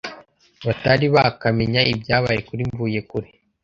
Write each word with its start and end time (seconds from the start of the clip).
batari 0.65 1.05
bakamenya 1.15 1.81
ibyabaye 1.93 2.39
kuri 2.47 2.61
Mvuyekure 2.69 3.27